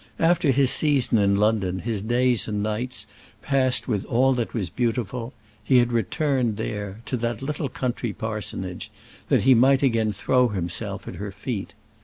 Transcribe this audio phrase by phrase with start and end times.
[0.17, 3.05] After his season in London, his days and nights
[3.43, 5.31] passed with all that was beautiful,
[5.63, 8.89] he had returned there, to that little country parsonage,
[9.29, 11.75] that he might again throw himself at her feet.